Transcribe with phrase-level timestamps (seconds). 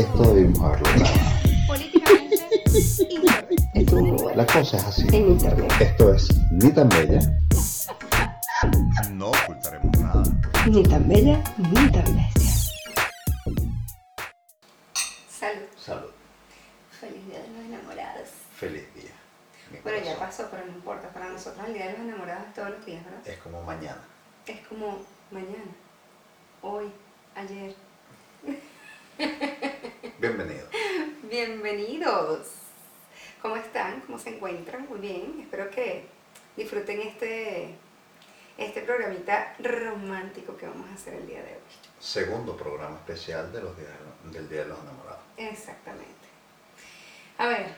[0.00, 1.04] Esto debimos haberlo.
[1.66, 2.36] Políticamente
[3.10, 4.32] incorrecto.
[4.34, 5.06] La cosa es así.
[5.12, 5.70] En internet.
[5.78, 7.20] Esto es ni tan bella.
[9.12, 10.22] No ocultaremos nada.
[10.66, 12.50] Ni tan bella, ni tan bestia.
[15.28, 15.68] Salud.
[15.76, 16.10] Salud.
[16.98, 18.28] Feliz Día de los Enamorados.
[18.54, 19.12] Feliz día.
[19.82, 21.10] Bueno, ya pasó, pero no importa.
[21.10, 23.20] Para nosotros el Día de los Enamorados es todos los días, ¿verdad?
[23.26, 24.00] Es como mañana.
[24.46, 25.74] Es como mañana,
[26.62, 26.90] hoy,
[27.36, 27.74] ayer.
[30.20, 30.66] Bienvenido.
[31.30, 32.48] Bienvenidos.
[33.40, 34.02] ¿Cómo están?
[34.02, 34.86] ¿Cómo se encuentran?
[34.86, 35.40] Muy bien.
[35.40, 36.04] Espero que
[36.58, 37.74] disfruten este,
[38.58, 41.60] este programita romántico que vamos a hacer el día de hoy.
[41.98, 43.88] Segundo programa especial de los días,
[44.24, 45.22] del Día de los Enamorados.
[45.38, 46.28] Exactamente.
[47.38, 47.74] A ver,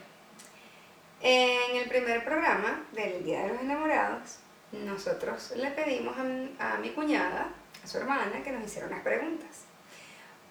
[1.20, 4.38] en el primer programa del Día de los Enamorados,
[4.72, 7.52] nosotros le pedimos a, a mi cuñada,
[7.84, 9.60] a su hermana, que nos hiciera unas preguntas.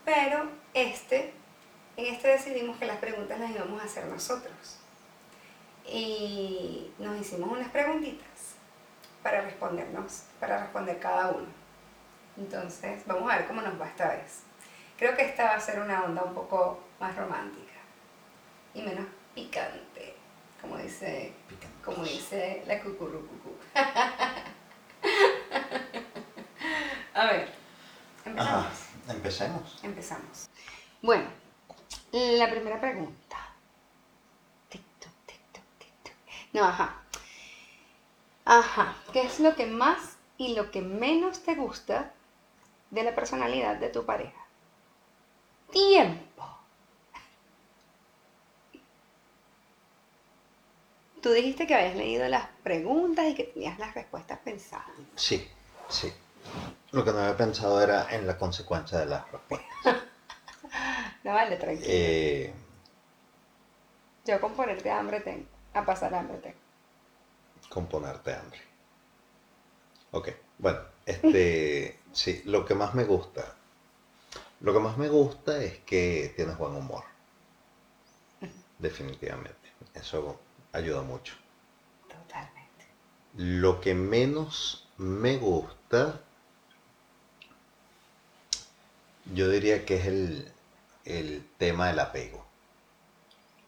[0.06, 1.34] Pero este,
[1.98, 4.78] en este decidimos que las preguntas las íbamos a hacer nosotros.
[5.86, 8.56] Y nos hicimos unas preguntitas
[9.24, 11.48] para respondernos, para responder cada uno.
[12.38, 14.44] Entonces, vamos a ver cómo nos va esta vez.
[14.98, 17.72] Creo que esta va a ser una onda un poco más romántica
[18.74, 20.16] y menos picante,
[20.62, 21.34] como dice,
[21.84, 23.56] como dice la cucurucucu.
[27.14, 27.50] A ver,
[28.26, 28.66] empezamos.
[28.66, 28.72] Ajá.
[29.10, 29.80] Empecemos.
[29.84, 30.50] Empezamos.
[31.02, 31.41] Bueno,
[32.12, 33.38] la primera pregunta.
[34.70, 36.14] Tic-toc, tic-toc, tic-toc.
[36.54, 37.02] No, ajá.
[38.46, 38.96] Ajá.
[39.14, 42.12] ¿Qué es lo que más y lo que menos te gusta
[42.90, 44.46] de la personalidad de tu pareja?
[45.72, 46.46] Tiempo.
[51.22, 54.90] Tú dijiste que habías leído las preguntas y que tenías las respuestas pensadas.
[55.16, 55.48] Sí,
[55.88, 56.12] sí.
[56.92, 60.04] Lo que no había pensado era en la consecuencia de las respuestas.
[61.24, 61.88] No vale, tranquilo.
[61.90, 62.54] Eh,
[64.26, 65.46] Yo con ponerte hambre tengo.
[65.74, 66.58] A pasar hambre tengo.
[67.70, 68.60] componerte hambre.
[70.12, 73.56] Ok, bueno, este, sí, lo que más me gusta,
[74.60, 77.04] lo que más me gusta es que tienes buen humor.
[78.80, 80.40] Definitivamente, eso
[80.74, 81.36] ayuda mucho.
[82.10, 82.86] Totalmente.
[83.36, 86.20] Lo que menos me gusta,
[89.34, 90.52] yo diría que es el,
[91.20, 92.46] el tema del apego.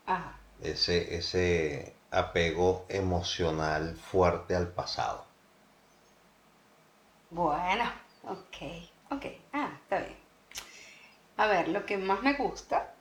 [0.06, 0.40] Ajá.
[0.62, 5.28] Ese, ese apego emocional fuerte al pasado.
[7.32, 7.84] Bueno,
[8.24, 8.58] ok,
[9.12, 9.26] ok.
[9.52, 10.18] Ah, está bien.
[11.38, 12.96] A ver, lo que más me gusta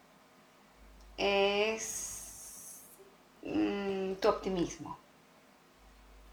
[1.16, 2.82] es
[3.42, 4.98] mm, tu optimismo,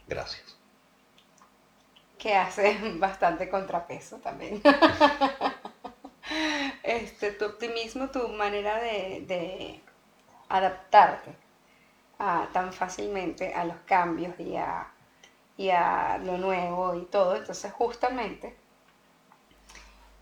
[0.07, 0.57] Gracias.
[2.19, 4.61] que hace bastante contrapeso también.
[6.83, 9.81] este, tu optimismo, tu manera de,
[10.49, 11.35] adaptarte
[12.19, 14.87] a- tan fácilmente a los cambios y a,
[15.57, 17.35] y a lo nuevo y todo.
[17.37, 18.55] Entonces, justamente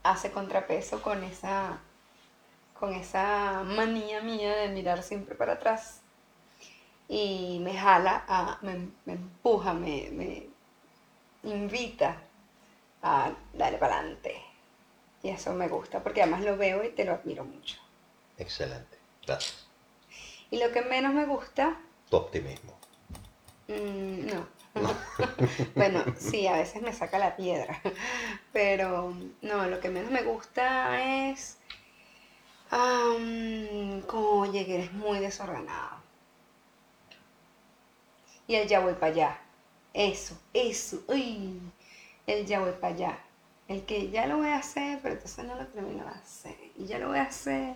[0.03, 1.79] hace contrapeso con esa,
[2.79, 6.01] con esa manía mía de mirar siempre para atrás.
[7.09, 10.47] Y me jala, a, me, me empuja, me, me
[11.43, 12.17] invita
[13.03, 14.46] a darle para adelante.
[15.27, 17.75] Y eso me gusta, porque además lo veo y te lo admiro mucho.
[18.37, 18.97] Excelente.
[19.25, 19.67] Gracias.
[20.49, 21.77] Y lo que menos me gusta,
[22.09, 22.71] Tu optimismo.
[23.67, 24.47] mm, no.
[25.75, 27.81] bueno, sí, a veces me saca la piedra,
[28.53, 31.57] pero no, lo que menos me gusta es,
[32.69, 35.97] como, oye, que eres muy desordenado.
[38.47, 39.41] Y el ya voy para allá.
[39.93, 41.59] Eso, eso, uy,
[42.27, 43.26] el ya voy para allá.
[43.67, 46.55] El que ya lo voy a hacer, pero entonces no lo termino de hacer.
[46.77, 47.75] Y ya lo voy a hacer,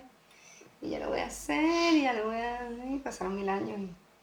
[0.80, 2.68] y ya lo voy a hacer, y ya lo voy a...
[2.90, 3.78] Y pasaron mil años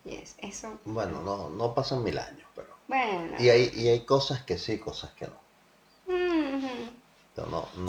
[0.06, 2.70] y, y es, eso, Bueno, no, no pasan mil años, pero.
[2.88, 3.36] bueno.
[3.40, 5.50] Y hay, y hay cosas que sí, cosas que no.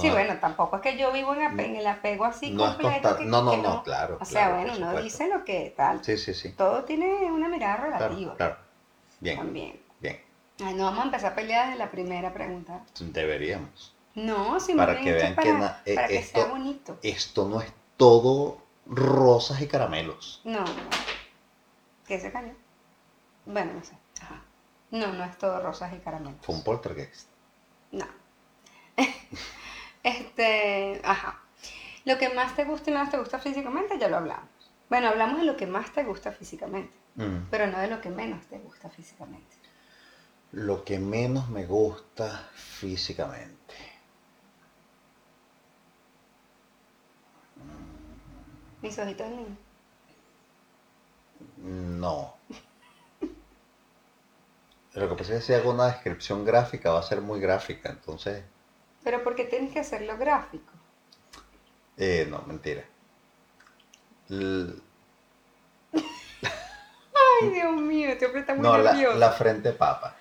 [0.00, 3.16] Sí, bueno, tampoco es que yo vivo en, ape- en el apego así no completo.
[3.18, 6.02] que- no, no, que no, claro, O sea, claro, bueno, uno dice lo que tal.
[6.04, 6.50] Sí, sí, sí.
[6.50, 8.36] Todo tiene una mirada Claro, relativa.
[8.36, 8.56] claro.
[9.20, 9.79] Bien, También.
[10.62, 12.84] Ay, no vamos a empezar a pelear desde la primera pregunta.
[12.98, 13.94] Deberíamos.
[14.14, 16.98] No, si Para que vean que na- eh, para que esto- sea bonito.
[17.02, 20.40] Esto no es todo rosas y caramelos.
[20.44, 20.90] No, no.
[22.06, 22.52] ¿Qué se cayó?
[23.46, 23.96] Bueno, no sé.
[24.20, 24.42] Ajá.
[24.90, 26.40] No, no es todo rosas y caramelos.
[26.42, 27.28] Fue un poltergeist.
[27.92, 28.06] No.
[30.02, 31.40] este, ajá.
[32.04, 34.48] Lo que más te gusta y menos te gusta físicamente, ya lo hablamos.
[34.88, 37.46] Bueno, hablamos de lo que más te gusta físicamente, Mm.
[37.50, 39.54] pero no de lo que menos te gusta físicamente.
[40.52, 43.74] Lo que menos me gusta físicamente.
[48.82, 49.56] Mis ojitos niño.
[51.62, 52.34] No.
[54.94, 57.90] Lo que pasa es que si hago una descripción gráfica va a ser muy gráfica,
[57.90, 58.42] entonces...
[59.04, 60.72] Pero ¿por qué tienes que hacerlo gráfico?
[61.96, 62.84] Eh, no, mentira.
[64.30, 64.74] L-
[65.92, 69.18] Ay, Dios mío, este hombre está muy no, la, nervioso.
[69.18, 70.16] la frente papa.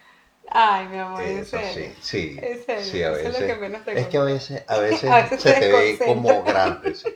[0.51, 1.74] Ay, mi amor, en Eso serio.
[1.74, 2.40] sí, sí.
[2.42, 3.46] En serio, sí, a eso es lo veces.
[3.46, 6.01] que menos te es que a veces, a veces, A veces se te te ve
[6.04, 6.94] como grande.
[6.96, 7.10] sí.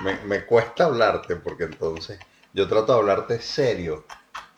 [0.00, 2.18] Me, me cuesta hablarte porque entonces
[2.52, 4.06] yo trato de hablarte serio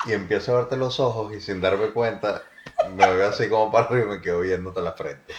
[0.06, 2.42] y empiezo a verte los ojos y sin darme cuenta
[2.96, 5.34] me veo así como para arriba y me quedo viéndote la frente.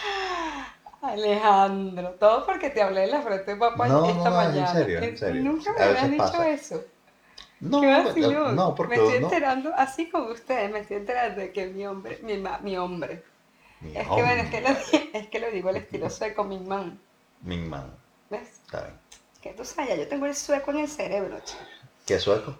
[1.02, 4.66] Alejandro, todo porque te hablé de la frente de papá No, esta no, no, en
[4.66, 4.66] mañana.
[4.66, 5.44] serio, en Eh, serio.
[5.44, 6.42] Nunca me habías veces dicho pasa.
[6.42, 6.84] eso.
[7.62, 9.26] No, no, no, porque me estoy no.
[9.26, 13.24] enterando, así como ustedes, me estoy enterando de que mi hombre, mi, ma- mi hombre.
[13.80, 16.44] Mi Es que bueno, es que, lo, hombre, es que lo digo al estilo sueco,
[16.44, 16.98] mi man.
[17.42, 17.92] Mi man,
[18.30, 18.60] ¿Ves?
[18.64, 18.98] está bien.
[19.42, 21.60] Que tú sabes, yo tengo el sueco en el cerebro, chico.
[22.06, 22.56] ¿Qué sueco?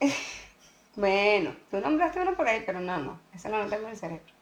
[0.96, 3.96] Bueno, tú nombraste uno por ahí, pero no, no, ese no lo tengo en el
[3.96, 4.34] cerebro.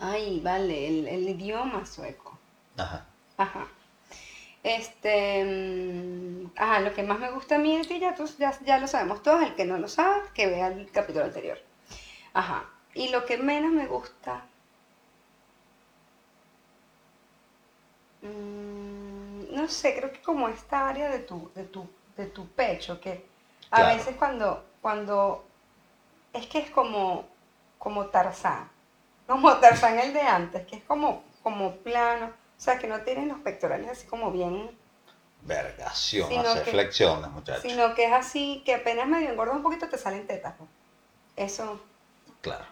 [0.00, 2.38] Ay, vale, el, el idioma sueco.
[2.76, 3.04] Ajá.
[3.36, 3.66] Ajá.
[4.62, 8.52] Este, mm, ajá, lo que más me gusta a mí de ti, ya, tú, ya,
[8.60, 11.58] ya lo sabemos todos, el que no lo sabe, que vea el capítulo anterior.
[12.34, 12.64] Ajá.
[12.94, 14.44] Y lo que menos me gusta,
[18.22, 23.00] mm, no sé, creo que como esta área de tu, de tu, de tu pecho,
[23.00, 23.26] que
[23.70, 23.96] a Claro.
[23.96, 25.44] veces cuando, cuando,
[26.32, 27.26] es que es como,
[27.78, 28.70] como Tarzán,
[29.26, 33.28] como Tarzán el de antes, que es como, como plano, o sea, que no tienen
[33.28, 34.70] los pectorales así como bien,
[35.42, 37.62] Vergación, hace que- flexiones, muchachos.
[37.62, 40.54] sino que es así, que apenas medio engordas un poquito te salen tetas.
[40.58, 40.68] pues.
[41.36, 41.80] Eso,
[42.42, 42.64] Claro.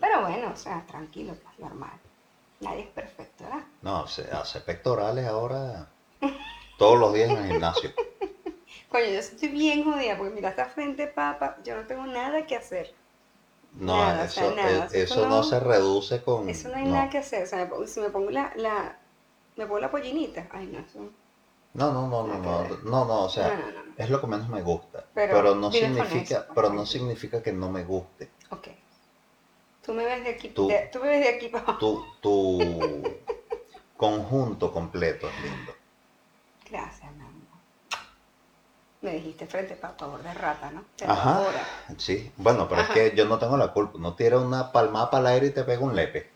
[0.00, 1.92] pero bueno, o sea, tranquilo, pues normal.
[2.58, 3.64] Nadie es perfecto, ¿verdad?
[3.82, 5.86] No, se hace pectorales ahora
[6.78, 7.92] todos los días en el gimnasio.
[8.90, 12.56] Coño, yo estoy bien jodida porque mira esta frente, papá, yo no tengo nada que
[12.56, 12.92] hacer.
[13.74, 16.48] No, Nada, o eso, sea, nada, eh, eso eso no, no- se reduce con.
[16.48, 16.90] Eso no hay no.
[16.92, 17.44] nada que hacer.
[17.44, 18.96] O sea, si me pongo la, la,
[19.56, 21.10] me pongo la pollinita, ay no, eso.
[21.74, 24.48] No, no, no, no, no, no, no, o sea, no, no, es lo que menos
[24.48, 25.04] me gusta.
[25.14, 28.30] Pero Pero, no significa, eso, pero no significa que no me guste.
[28.50, 28.68] Ok.
[29.84, 31.78] Tú me ves de aquí, Tú- de- tú me ves de aquí para abajo.
[31.78, 33.04] Tu, tu
[33.96, 35.72] conjunto completo es lindo.
[36.70, 37.46] Gracias, mi amor.
[39.02, 40.82] Me dijiste frente para favor de rata, ¿no?
[40.96, 41.40] Te Ajá.
[41.98, 42.94] Sí, bueno, pero Ajá.
[42.94, 43.98] es que yo no tengo la culpa.
[43.98, 46.32] No tira una palmada para el aire y te pega un lepe.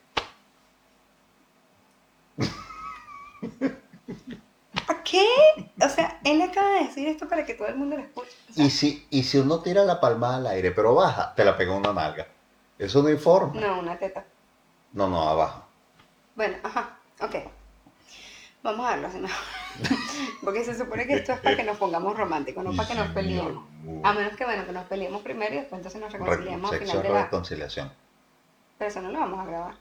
[4.89, 5.27] ¿A qué?
[5.85, 8.31] O sea, él acaba de decir esto para que todo el mundo lo escuche.
[8.51, 11.45] O sea, Y si, y si uno tira la palmada al aire, pero baja, te
[11.45, 12.27] la pega una nalga.
[12.79, 13.61] Eso no informa.
[13.61, 14.25] no, una teta.
[14.93, 15.65] No, no, abajo.
[16.35, 17.35] Bueno, ajá, ok.
[18.63, 19.39] Vamos a verlo así mejor.
[20.43, 23.09] Porque se supone que esto es para que nos pongamos románticos, no para que nos
[23.09, 23.65] peleemos.
[24.03, 26.79] A menos que, bueno, que nos peleemos primero y después entonces nos Re- reconciliemos al
[26.79, 27.23] final de la...
[27.25, 27.93] reconciliación.
[28.79, 29.75] Pero eso no lo vamos a grabar.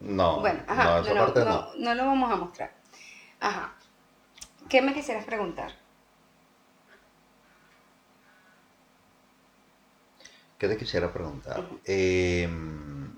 [0.00, 1.68] No, Bueno, no, ajá, esa no, no, parte no.
[1.74, 2.72] no, no lo vamos a mostrar.
[3.40, 3.74] Ajá.
[4.68, 5.72] ¿Qué me quisieras preguntar?
[10.58, 11.60] ¿Qué te quisiera preguntar?
[11.84, 13.10] Em,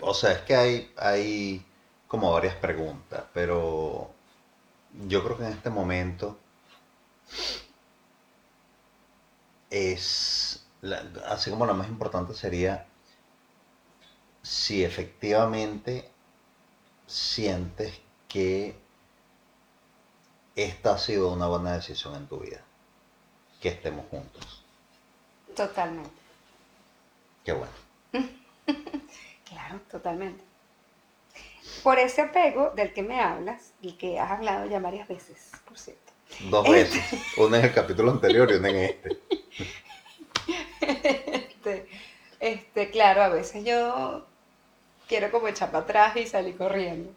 [0.00, 1.64] o sea, es que hay, hay
[2.06, 4.10] como varias preguntas, pero
[5.08, 6.38] yo creo que en este momento
[9.70, 10.47] es,
[10.82, 12.86] la- así como la más importante sería
[14.42, 16.08] si efectivamente
[17.06, 18.76] sientes que
[20.56, 22.60] esta ha sido una buena decisión en tu vida,
[23.60, 24.64] que estemos juntos.
[25.56, 26.10] Totalmente.
[27.44, 27.72] Qué bueno.
[29.48, 30.44] Claro, totalmente.
[31.82, 35.78] Por ese apego del que me hablas y que has hablado ya varias veces, por
[35.78, 36.12] cierto.
[36.50, 39.18] Dos Este- veces, una en el capítulo anterior y una en este.
[40.88, 41.88] Este,
[42.40, 44.24] este, claro, a veces yo
[45.08, 47.12] quiero como echar para atrás y salir corriendo.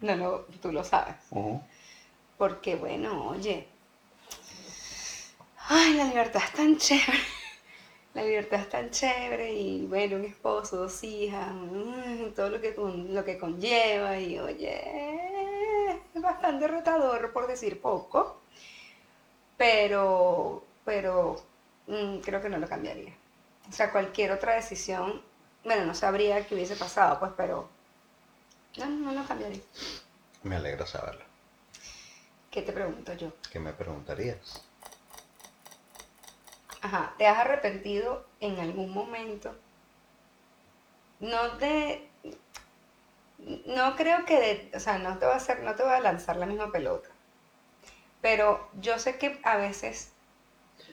[0.00, 0.30] No, no,
[0.62, 1.16] tú lo sabes.
[2.38, 3.66] Porque bueno, oye.
[5.68, 7.18] Ay, la libertad es tan chévere.
[8.14, 12.74] La libertad es tan chévere y bueno, un esposo, dos hijas, mm, todo lo que,
[12.74, 18.40] con- lo que conlleva y oye, es bastante retador por decir poco,
[19.56, 21.40] pero, pero
[21.90, 23.12] mm, creo que no lo cambiaría.
[23.68, 25.22] O sea, cualquier otra decisión,
[25.64, 27.68] bueno, no sabría qué hubiese pasado, pues, pero
[28.78, 29.62] no, no lo cambiaría.
[30.42, 31.24] Me alegra saberlo.
[32.50, 33.32] ¿Qué te pregunto yo?
[33.50, 34.62] ¿Qué me preguntarías?
[36.82, 39.54] Ajá, ¿te has arrepentido en algún momento?
[41.20, 42.10] No de,
[43.76, 46.00] No creo que, de- o sea, no te va a hacer, no te va a
[46.00, 47.08] lanzar la misma pelota.
[48.20, 50.12] Pero yo sé que a veces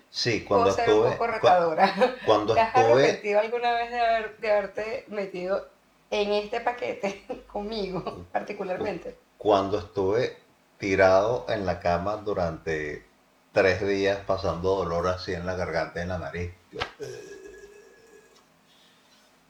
[0.09, 1.93] Sí, cuando ser un estuve, poco cua- retadora.
[2.23, 5.67] cuando ¿Te has estuve, arrepentido alguna vez de, haber, de haberte metido
[6.09, 9.17] en este paquete conmigo, particularmente?
[9.37, 10.37] cuando estuve
[10.77, 13.03] tirado en la cama durante
[13.51, 16.51] tres días pasando dolor así en la garganta y en la nariz.
[16.71, 16.79] Yo,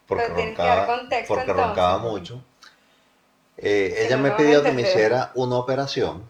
[0.08, 1.54] porque Pero roncaba, contexto, porque entonces.
[1.54, 2.44] roncaba mucho.
[3.58, 6.24] Eh, ella me pidió que me hiciera una operación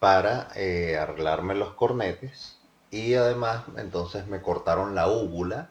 [0.00, 2.58] para eh, arreglarme los cornetes
[2.90, 5.68] y además entonces me cortaron la úvula,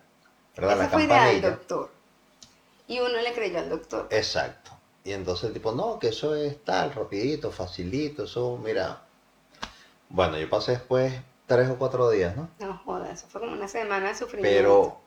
[0.55, 0.73] ¿verdad?
[0.75, 1.49] Esa la fue idea del campanilla.
[1.57, 1.91] doctor.
[2.87, 4.07] Y uno le creyó al doctor.
[4.11, 4.71] Exacto.
[5.03, 9.01] Y entonces el tipo, no, que eso es tal, rapidito, facilito, eso, mira.
[10.09, 11.13] Bueno, yo pasé después
[11.47, 12.49] tres o cuatro días, ¿no?
[12.59, 14.57] No joda, eso fue como una semana de sufrimiento.
[14.57, 14.97] Pero,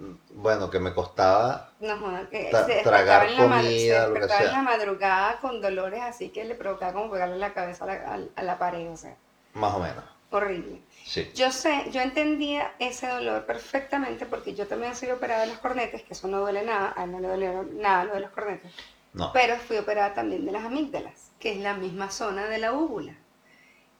[0.00, 3.66] mm, bueno, que me costaba, No joda, que tra- se tragar en la ma- se
[3.68, 4.56] comida, lo que despertaba en sea.
[4.56, 8.30] la madrugada con dolores así que le provocaba como pegarle la cabeza a la, al-
[8.36, 9.16] a la pared, o sea,
[9.54, 10.04] más o menos.
[10.30, 10.80] horrible.
[11.06, 11.30] Sí.
[11.36, 16.02] Yo sé, yo entendía ese dolor perfectamente porque yo también soy operada de los cornetes,
[16.02, 18.72] que eso no duele nada, a él no le dolieron nada lo de los cornetes,
[19.12, 19.32] No.
[19.32, 23.14] pero fui operada también de las amígdalas, que es la misma zona de la úvula.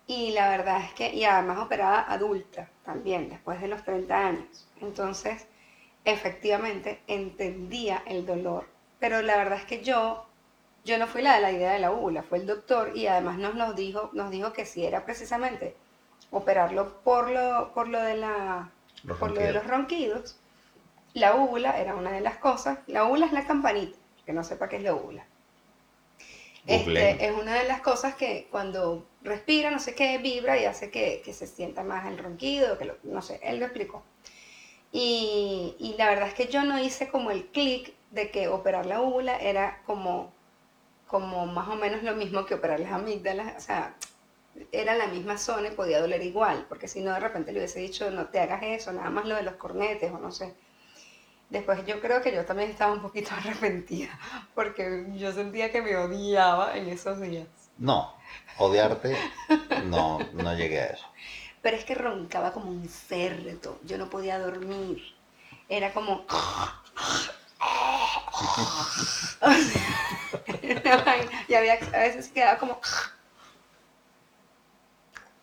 [0.09, 4.69] Y la verdad es que, y además operada adulta también, después de los 30 años.
[4.81, 5.47] Entonces,
[6.05, 8.67] efectivamente, entendía el dolor.
[8.99, 10.27] Pero la verdad es que yo,
[10.85, 13.39] yo no fui la de la idea de la úvula, fue el doctor y además
[13.39, 15.77] nos, nos, dijo, nos dijo que si era precisamente
[16.31, 18.71] operarlo por lo, por lo de la
[19.05, 19.55] Los por lo de ronquidos.
[19.55, 20.37] los ronquidos,
[21.15, 22.79] la úvula era una de las cosas.
[22.87, 25.27] La úvula es la campanita, que no sepa qué es la úvula.
[26.67, 30.91] Este, es una de las cosas que cuando respira, no sé qué, vibra y hace
[30.91, 34.03] que, que se sienta más el ronquido, que lo- no sé, él lo explicó.
[34.93, 38.87] Y, y la verdad es que yo no hice como el clic de que operar
[38.87, 40.33] la úvula era como,
[41.09, 43.95] como más o menos lo mismo que operar las amígdalas, o sea,
[44.73, 47.81] era la misma zona y podía doler igual, porque si no de repente le hubiese
[47.81, 50.55] dicho no te hagas eso, nada más lo de los cornetes o no sé.
[51.51, 54.19] Después yo creo que yo también estaba un poquito arrepentida,
[54.55, 57.49] porque yo sentía que me odiaba en esos días.
[57.79, 58.15] No,
[58.59, 59.17] odiarte,
[59.85, 61.07] no, no llegué a eso.
[61.63, 65.03] Pero es que roncaba como un cerdo, yo no podía dormir.
[65.69, 66.25] Era como...
[69.41, 70.17] O sea,
[71.49, 72.81] y había, a veces quedaba como...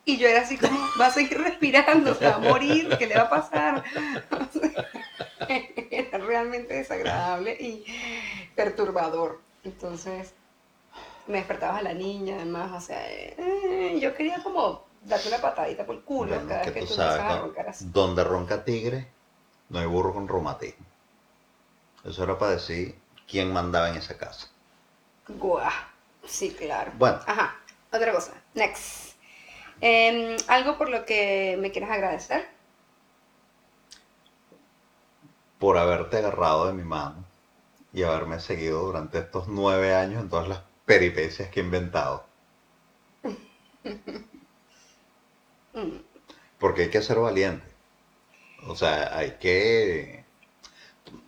[0.05, 3.15] Y yo era así como, va a seguir respirando, se va a morir, ¿qué le
[3.15, 3.83] va a pasar?
[5.91, 7.85] Era realmente desagradable y
[8.55, 9.39] perturbador.
[9.63, 10.33] Entonces,
[11.27, 15.85] me despertabas a la niña, además, o sea, eh, yo quería como darte una patadita
[15.85, 17.85] por el culo Bueno, cada que vez que tú tú sabes, a así.
[17.89, 19.07] donde ronca tigre,
[19.69, 20.85] no hay burro con reumatismo.
[22.03, 22.95] Eso era para decir
[23.27, 24.49] quién mandaba en esa casa.
[25.29, 25.69] Guau,
[26.25, 26.91] sí, claro.
[26.97, 27.55] Bueno, Ajá,
[27.91, 28.33] otra cosa.
[28.53, 29.12] Next.
[29.89, 32.41] Em, ¿Algo por lo que me quieras agradecer?
[35.57, 37.25] por haberte agarrado de mi mano
[37.93, 42.25] y haberme seguido durante estos nueve años en todas las peripecias que he inventado.
[45.73, 45.97] Mm,
[46.59, 47.65] Porque hay que ser valiente.
[48.67, 50.25] O sea, hay que...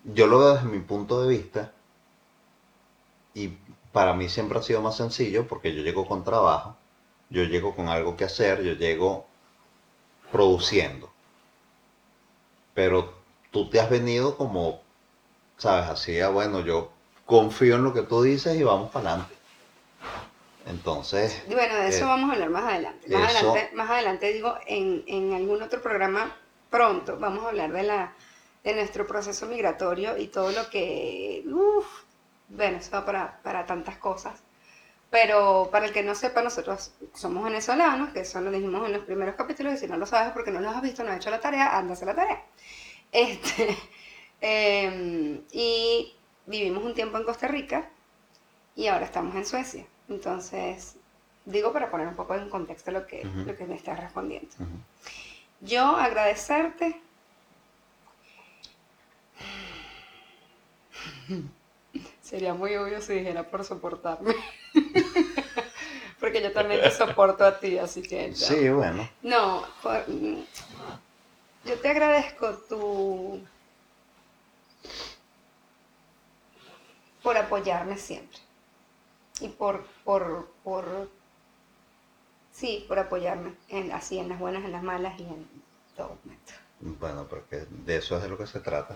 [0.06, 1.74] Yo lo veo desde mi punto de vista
[3.36, 3.50] y
[3.92, 6.76] para mí siempre ha sido más sencillo porque yo llego con trabajo,
[7.29, 9.25] yo llego con algo que hacer, yo llego
[10.32, 11.10] produciendo.
[12.75, 13.13] Pero
[13.51, 14.82] tú te has venido como,
[15.58, 16.91] sabes, así, bueno, yo
[17.25, 19.36] confío en lo que tú dices y vamos para adelante.
[20.67, 23.08] Entonces, Y bueno, de eso Eh, vamos a hablar más adelante.
[23.10, 26.36] Más eso- adelante, más adelante digo, en, en algún otro programa
[26.70, 28.13] pronto vamos a hablar de la
[28.63, 31.86] de nuestro proceso migratorio y todo lo que, uf,
[32.48, 34.41] bueno, eso va para, para tantas cosas.
[35.10, 39.06] Pero para el que no sepa, nosotros somos venezolanos, que eso lo dijimos en los
[39.06, 41.30] primeros capítulos, y si no lo sabes porque no lo has visto, no has hecho
[41.30, 42.44] la tarea, anda a hacer la tarea.
[43.12, 43.78] Este,
[44.42, 46.14] em, y
[46.46, 47.90] vivimos un tiempo en Costa Rica
[48.76, 49.86] y ahora estamos en Suecia.
[50.10, 50.98] Entonces,
[51.46, 54.50] digo para poner un poco en contexto lo que, lo que me estás respondiendo.
[55.62, 57.02] Yo agradecerte.
[62.25, 64.34] Sería muy obvio si dijera por soportarme.
[66.20, 68.34] Porque yo también te soporto a ti, así que...
[68.34, 68.48] ya.
[68.48, 70.44] sí, bueno, No, por- mm,
[71.65, 73.41] yo te agradezco tu...
[77.22, 78.39] por apoyarme siempre.
[79.41, 81.10] Y por, por, por,
[82.51, 85.48] sí, por apoyarme, en, así, en las buenas, en las malas y en
[85.96, 86.53] todo momento.
[86.79, 88.96] bueno, porque de eso es de lo que se trata.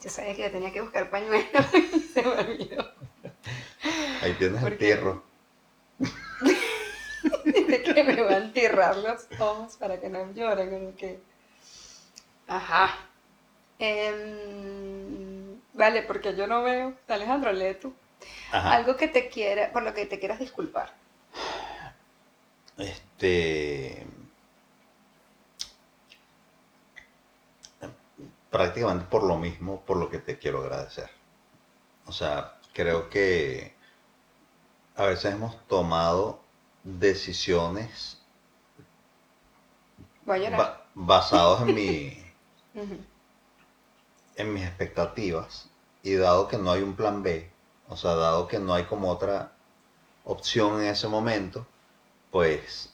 [0.00, 2.92] Yo sabía que yo tenía que buscar pañuelos y se me olvidó.
[4.22, 5.24] Ahí tienes ¿Por el tierro.
[7.44, 11.20] de que me van a enterrar los ojos para que no lloren, como que...
[12.46, 12.96] Ajá.
[13.78, 16.94] Em, vale, porque yo no veo.
[17.08, 17.94] Alejandro, lee tú.
[18.52, 18.74] Ajá.
[18.74, 20.92] Algo que te quiera, por lo que te quieras disculpar.
[22.78, 24.06] Este.
[28.50, 31.08] Prácticamente por lo mismo, por lo que te quiero agradecer.
[32.06, 33.74] O sea, creo que
[34.96, 36.40] a veces hemos tomado
[36.84, 38.18] decisiones
[40.56, 42.18] ba- basados en mi,
[44.36, 45.68] en mis expectativas
[46.02, 47.50] y dado que no hay un plan B,
[47.88, 49.52] o sea, dado que no hay como otra
[50.24, 51.66] opción en ese momento,
[52.32, 52.92] pues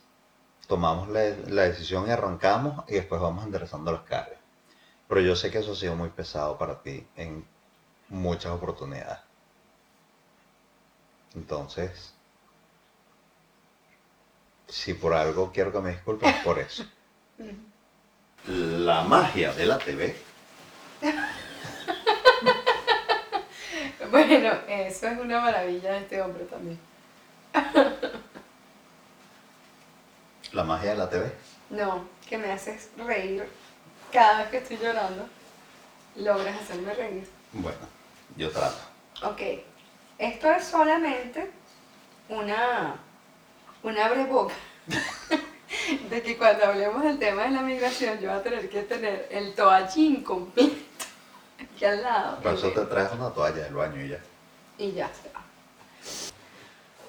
[0.68, 4.40] tomamos la, la decisión y arrancamos y después vamos enderezando las cargas.
[5.08, 7.44] Pero yo sé que eso ha sido muy pesado para ti en
[8.08, 9.18] muchas oportunidades.
[11.34, 12.14] Entonces,
[14.68, 16.84] si por algo quiero que me disculpen, es por eso.
[18.46, 20.14] La magia de la TV
[24.10, 26.78] Bueno, eso es una maravilla de este hombre también.
[30.52, 31.32] La magia de la TV.
[31.70, 33.48] No, que me haces reír
[34.14, 35.28] cada vez que estoy llorando.
[36.16, 37.28] Logras hacerme reír.
[37.52, 37.78] Bueno,
[38.36, 38.78] yo trato.
[39.24, 39.40] Ok,
[40.18, 41.50] esto es solamente
[42.28, 42.96] una,
[43.82, 44.54] una boca
[46.10, 49.28] de que cuando hablemos del tema de la migración yo voy a tener que tener
[49.30, 50.76] el toallín completo
[51.60, 52.40] aquí al lado.
[52.40, 54.18] Por eso te traes una toalla del baño y ya.
[54.78, 55.42] Y ya se va.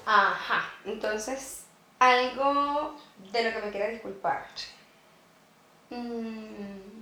[0.08, 1.64] Ajá, entonces,
[2.00, 2.96] algo
[3.32, 4.48] de lo que me quiera disculpar.
[5.90, 6.95] Mm,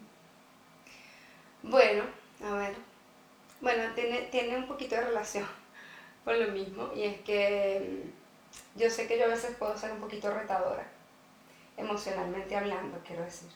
[1.63, 2.03] bueno,
[2.43, 2.75] a ver.
[3.61, 5.47] Bueno, tiene, tiene un poquito de relación
[6.25, 6.91] con lo mismo.
[6.95, 8.03] Y es que
[8.75, 10.85] mm, yo sé que yo a veces puedo ser un poquito retadora,
[11.77, 13.49] emocionalmente hablando, quiero decir.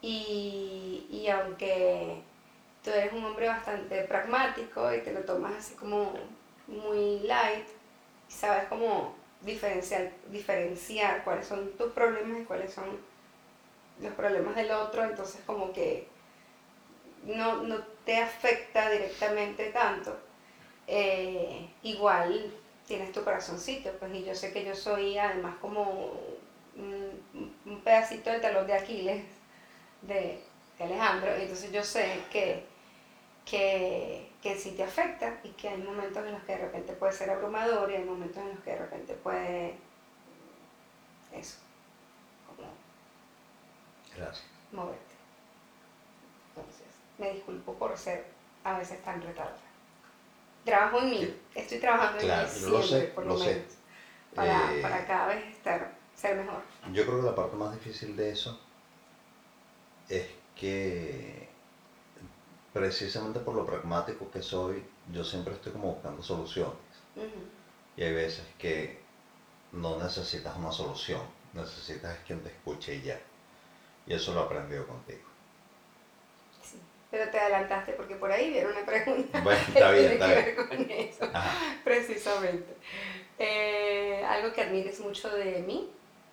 [0.00, 2.20] Y, y aunque
[2.82, 6.12] tú eres un hombre bastante pragmático y te lo tomas así como
[6.66, 7.66] muy light
[8.32, 12.84] sabes cómo diferenciar, diferenciar cuáles son tus problemas y cuáles son
[14.00, 16.08] los problemas del otro, entonces como que
[17.24, 20.18] no, no te afecta directamente tanto.
[20.86, 22.52] Eh, igual
[22.86, 26.12] tienes tu corazoncito, pues y yo sé que yo soy además como
[26.76, 27.22] un,
[27.64, 29.24] un pedacito del talón de Aquiles
[30.02, 30.42] de,
[30.78, 32.64] de Alejandro, y entonces yo sé que,
[33.44, 37.12] que, que sí te afecta y que hay momentos en los que de repente puede
[37.12, 39.74] ser abrumador y hay momentos en los que de repente puede,
[41.32, 41.58] eso,
[42.46, 42.68] como
[44.16, 44.44] Gracias.
[44.72, 45.11] moverte.
[47.22, 48.24] Me disculpo por ser
[48.64, 49.56] a veces tan retardada.
[50.64, 51.34] Trabajo en mí, Sí.
[51.54, 53.64] estoy trabajando Claro, en mí yo lo siempre, sé, por lo lo sé.
[54.34, 56.62] para, Eh, para cada vez estar, ser mejor.
[56.92, 58.58] Yo creo que la parte más difícil de eso
[60.08, 61.48] es que
[62.72, 66.76] precisamente por lo pragmático que soy, yo siempre estoy como buscando soluciones.
[67.96, 69.00] Y hay veces que
[69.72, 71.22] no necesitas una solución,
[71.54, 73.20] necesitas quien te escuche y ya.
[74.06, 75.24] Y eso lo he aprendido contigo.
[77.12, 80.26] Pero te adelantaste porque por ahí viene una pregunta Bueno, que está bien, tiene está
[80.28, 80.56] que bien.
[80.56, 81.76] ver con eso, Ajá.
[81.84, 82.74] precisamente.
[83.38, 85.90] Eh, algo que admires mucho de mí,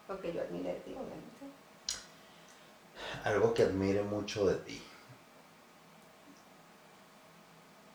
[0.07, 1.27] o que yo admire de ti, obviamente.
[3.25, 4.81] Algo que admire mucho de ti.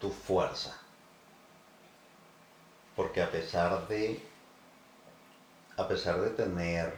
[0.01, 0.77] Tu fuerza.
[2.95, 4.21] Porque a pesar de.
[5.77, 6.95] A pesar de tener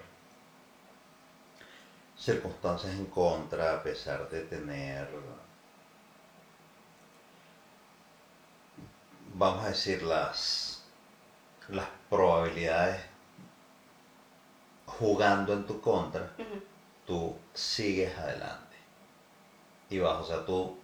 [2.19, 5.09] circunstancias en contra, a pesar de tener.
[9.39, 10.83] Vamos a decir las.
[11.69, 13.03] las probabilidades
[14.87, 16.33] jugando en tu contra
[17.07, 18.77] tú sigues adelante.
[19.91, 20.79] Y vas, o sea, tú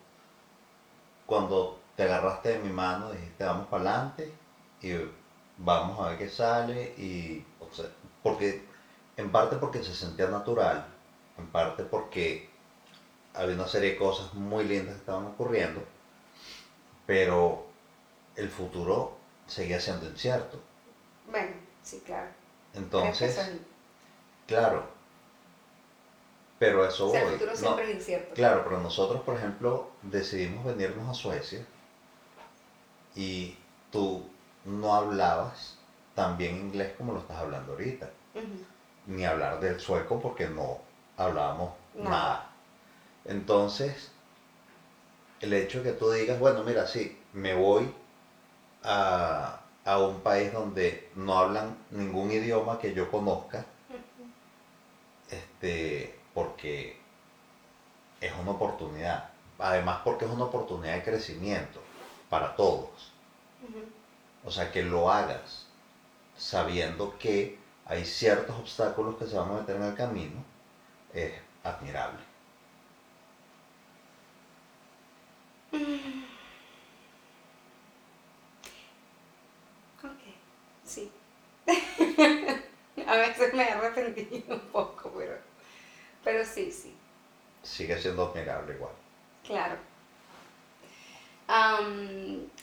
[1.25, 4.31] cuando te agarraste de mi mano dijiste vamos para adelante
[4.83, 4.93] y
[5.57, 7.87] vamos a ver qué sale y o sea,
[8.23, 8.67] porque
[9.17, 10.85] en parte porque se sentía natural,
[11.39, 12.51] en parte porque
[13.33, 15.83] había una serie de cosas muy lindas que estaban ocurriendo,
[17.07, 17.72] pero
[18.37, 19.17] el futuro
[19.47, 20.59] seguía siendo incierto.
[21.31, 22.29] Bueno, sí, claro.
[22.75, 23.39] Entonces,
[24.47, 24.85] claro,
[26.59, 27.35] pero eso o sea, el voy.
[27.35, 28.35] futuro No, siempre es incierto.
[28.35, 31.65] Claro, pero nosotros, por ejemplo, decidimos venirnos a Suecia
[33.15, 33.57] y
[33.91, 34.23] tú
[34.65, 35.77] no hablabas
[36.15, 38.11] tan bien inglés como lo estás hablando ahorita,
[39.07, 40.79] ni hablar del sueco porque no
[41.17, 42.11] hablábamos Nada.
[42.11, 42.51] nada.
[43.27, 44.11] Entonces,
[45.41, 47.93] el hecho de que tú digas, bueno, mira, sí, me voy
[48.85, 53.65] a, a un país donde no hablan ningún idioma que yo conozca,
[55.31, 57.01] este, porque
[58.21, 59.31] es una oportunidad.
[59.59, 61.81] Además, porque es una oportunidad de crecimiento
[62.29, 63.13] para todos.
[64.45, 65.67] O sea, que lo hagas
[66.37, 70.45] sabiendo que hay ciertos obstáculos que se van a meter en el camino,
[71.13, 72.21] es admirable.
[80.03, 80.21] Ok,
[80.85, 81.11] sí.
[83.07, 85.37] A veces me he arrepentido un poco, pero,
[86.25, 86.95] pero sí, sí,
[87.63, 88.93] Sigue siendo admirable igual.
[89.47, 89.77] claro.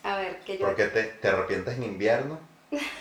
[0.03, 0.65] A ver, que yo...
[0.65, 2.39] Porque te, te arrepientes en invierno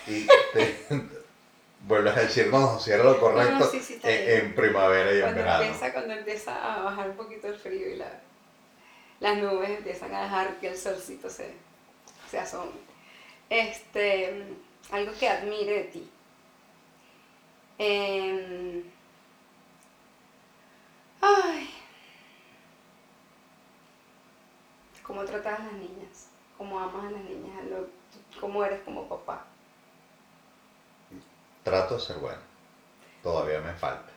[0.07, 0.75] y te
[1.87, 5.13] vuelves a decir, no, si era lo correcto No, no, sí, sí, en, en primavera
[5.13, 5.65] y en cuando verano.
[5.65, 8.21] empieza, cuando empieza a bajar un poquito el frío y la-
[9.21, 11.53] las nubes empiezan a dejar que el solcito se,
[12.31, 12.73] se asome.
[13.51, 14.45] Este,
[14.93, 16.11] algo que admire de ti.
[17.79, 18.83] Em,
[21.21, 21.71] ay.
[25.07, 27.55] Cómo tratas a las niñas, cómo amas a las niñas,
[28.41, 29.45] cómo eres como papá.
[31.62, 32.41] Trato de ser bueno.
[33.23, 34.11] Todavía me falta.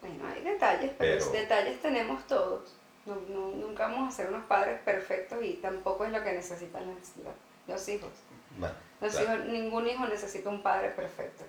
[0.00, 2.74] Bueno, hay detalles, pero, Pero- detalles tenemos todos.
[3.06, 6.86] No, no- nunca vamos a ser unos padres perfectos y tampoco es lo que necesitan
[6.88, 7.34] los, los-
[7.68, 8.10] los hijos.
[8.58, 9.34] Bueno, Los claro.
[9.36, 11.44] hijos- Ningún hijo necesita un padre perfecto.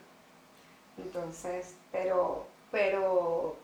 [0.97, 3.57] Entonces, pero, pero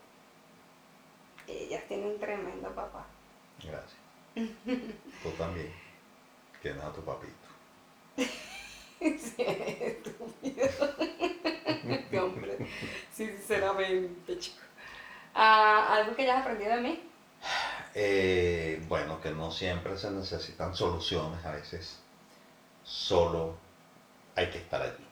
[1.48, 3.06] ellas tienen un tremendo papá.
[3.64, 3.94] Gracias.
[5.24, 5.72] Tú también.
[6.62, 7.34] Tienes a tu papito.
[8.16, 10.64] Sí, estúpido.
[11.84, 12.58] Este hombre,
[13.12, 14.62] sinceramente, chico.
[15.34, 17.04] Ah, ¿Algo que hayas aprendido de mí?
[17.94, 22.00] Eh, bueno, que no siempre se necesitan soluciones, a veces
[22.84, 23.56] solo
[24.36, 25.06] hay que estar allí.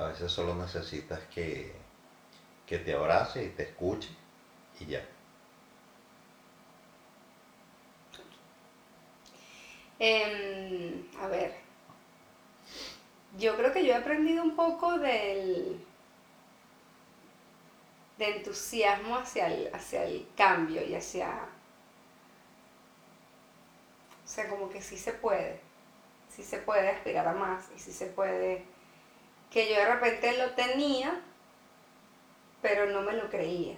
[0.00, 1.72] A veces solo necesitas que,
[2.66, 4.08] que te abrace y te escuche
[4.80, 5.06] y ya.
[9.98, 11.54] Em, a ver,
[13.36, 15.84] yo creo que yo he aprendido un poco del
[18.16, 21.28] de entusiasmo hacia el, hacia el cambio y hacia,
[24.24, 25.60] o sea, como que sí se puede,
[26.30, 28.64] sí se puede aspirar a más y sí se puede,
[29.50, 31.20] que yo de repente lo tenía,
[32.62, 33.76] pero no me lo creía.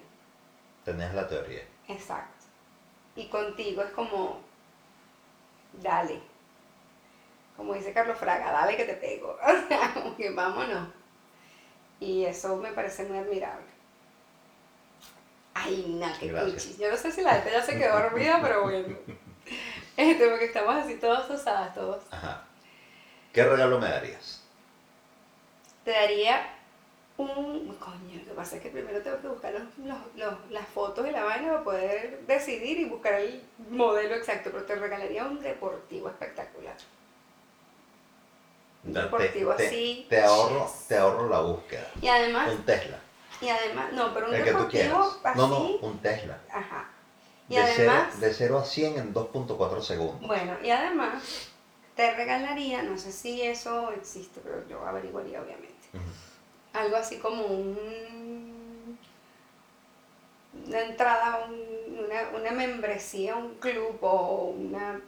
[0.85, 1.63] Tenías la teoría.
[1.89, 2.45] Exacto.
[3.17, 4.41] Y contigo es como,
[5.81, 6.21] dale.
[7.57, 9.37] Como dice Carlos Fraga, dale que te pego.
[9.43, 10.89] O sea, como que vámonos.
[12.01, 13.67] Y eso me parece muy admirable.
[15.55, 16.79] Ay, no, qué cuchis.
[16.79, 18.97] Yo no sé si la gente ya se quedó dormida, pero bueno.
[19.95, 22.03] Este, porque estamos así todos osadas, todos.
[22.11, 22.45] Ajá.
[23.31, 24.42] ¿Qué regalo me darías?
[25.85, 26.55] Te daría
[27.17, 27.75] un...
[27.79, 31.07] Coño, lo que pasa es que primero tengo que buscar los, los- los- las fotos
[31.07, 35.41] y la vaina para poder decidir y buscar el modelo exacto, pero te regalaría un
[35.41, 36.77] deportivo espectacular.
[38.85, 40.07] Un deportivo te, así.
[40.09, 40.89] te ahorro, yes.
[40.89, 41.89] te ahorro la búsqueda.
[42.01, 42.99] Y además, Un Tesla.
[43.41, 45.39] y además, no, pero un El deportivo así.
[45.39, 46.39] No, no, un Tesla.
[46.51, 46.89] Ajá.
[47.49, 50.27] Y De cero, además, de 0 a 100 en 2.4 segundos.
[50.27, 51.23] bueno, y además
[51.95, 55.72] te regalaría, no sé si eso existe, pero yo averiguaría obviamente.
[56.73, 58.99] Algo así como un,
[60.67, 65.01] una entrada, un- una, una membresía, un club o una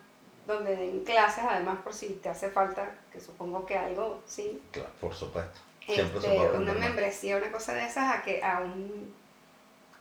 [0.47, 4.91] donde den clases, además por si te hace falta, que supongo que algo, sí, Claro,
[5.01, 5.59] por supuesto.
[5.87, 9.15] Siempre este, una membresía, una cosa de esas, a, que, a un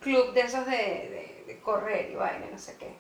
[0.02, 2.94] club de esos de, de- de correr y vaina, no sé qué.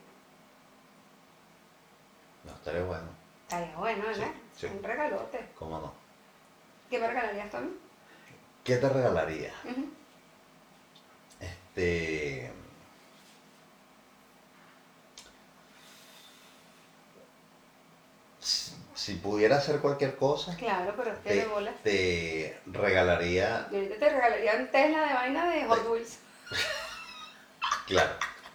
[2.45, 3.07] No, estaría bueno.
[3.43, 4.27] Estaría bueno, ¿verdad?
[4.55, 4.73] Sí, sí.
[4.73, 5.39] Un regalote.
[5.55, 5.93] ¿Cómo no?
[6.93, 7.71] ¿Qué me regalarías tú a mí?
[8.63, 9.51] ¿Qué te regalaría?
[11.39, 12.51] Este.
[18.93, 21.73] Si, pudiera hacer cualquier cosa, Claro, pero es que de te, bolas.
[21.83, 23.67] te regalaría.
[23.71, 25.87] Yo ahorita te regalaría un Tesla de vaina de Hot.
[25.89, 26.19] Wheels.
[27.87, 28.13] Claro.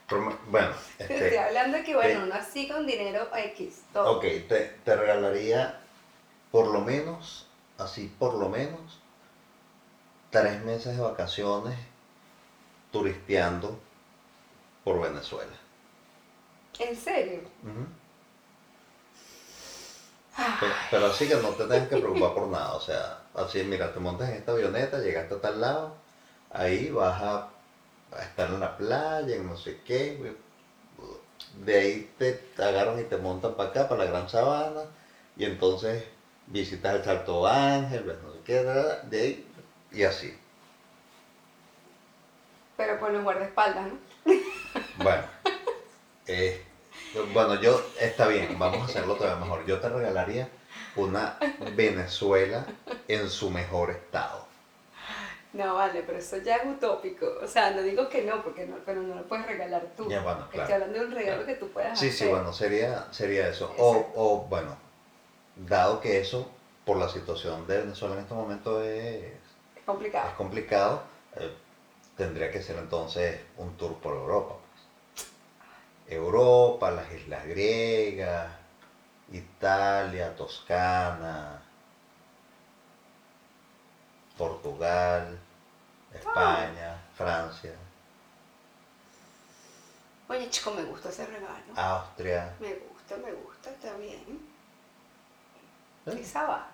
[0.09, 1.39] pero, bueno, Te estoy este.
[1.41, 4.17] hablando de que, bueno, te- uno así con dinero X, todo.
[4.19, 5.81] Ok, te, te regalaría
[6.53, 7.48] por lo menos,
[7.79, 9.01] así por lo menos,
[10.31, 11.79] tres meses de vacaciones
[12.93, 13.79] turisteando
[14.85, 15.53] por Venezuela.
[16.79, 17.41] ¿En serio?
[20.91, 22.75] Pero así que no te tengas que preocupar por nada.
[22.75, 25.95] O sea, así, mira, te montas en esta avioneta, llegaste a tal lado,
[26.51, 27.49] ahí vas a,
[28.13, 30.37] a estar en la playa, en no sé qué.
[31.65, 34.83] de ahí te agarran y te montan para acá, para la Gran Sabana,
[35.37, 36.05] y entonces
[36.51, 39.47] visitas el Salto Ángel, ves no sé qué, de ahí,
[39.93, 40.37] y así.
[42.77, 43.99] Pero con los guardaespaldas, ¿no?
[45.03, 45.23] Bueno,
[46.27, 46.63] eh,
[47.33, 49.67] bueno, yo, está bien, vamos a hacerlo todavía mejor.
[49.67, 50.49] Yo te regalaría
[50.97, 51.39] una
[51.75, 52.67] Venezuela
[53.09, 54.47] en su mejor estado.
[55.55, 57.27] No, vale, pero eso ya es utópico.
[57.43, 60.09] O sea, no digo que no, porque no, pero no lo puedes regalar tú.
[60.09, 60.75] Ya, bueno, Estoy claro.
[60.75, 61.47] hablando de un regalo claro.
[61.47, 62.19] que tú puedas Sí, hacer.
[62.19, 63.75] sí, bueno, sería, sería eso.
[63.79, 64.77] O, o, bueno,
[65.59, 66.51] dado que eso,
[66.85, 69.33] por la situación de Venezuela en este momento es, Es
[69.77, 70.35] es complicado.
[70.37, 71.03] complicado,
[71.37, 71.53] eh,
[72.17, 74.55] tendría que ser entonces un tour por Europa.
[75.15, 75.27] pues.
[76.09, 78.51] Europa, las islas griegas,
[79.33, 81.63] Italia, Toscana,
[84.37, 85.39] Portugal,
[86.15, 87.73] España, Francia,
[90.31, 91.73] Oye, chico, me gusta ese regalo.
[91.75, 92.55] Austria.
[92.61, 94.48] Me gusta, me gusta, está bien.
[96.13, 96.17] ¿Eh?
[96.19, 96.69] Quizá va.